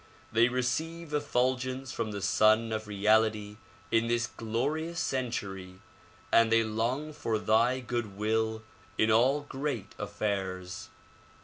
They 0.31 0.49
receive 0.49 1.13
effulgence 1.13 1.91
from 1.91 2.09
the 2.09 2.23
Sun 2.23 2.71
of 2.71 2.87
Reality 2.87 3.57
in 3.91 4.07
this 4.07 4.25
glorious 4.25 4.99
century 4.99 5.75
and 6.31 6.51
they 6.51 6.63
long 6.63 7.13
for 7.13 7.37
thy 7.37 7.81
good 7.81 8.17
will 8.17 8.63
in 8.97 9.11
all 9.11 9.41
great 9.41 9.93
affairs. 9.99 10.89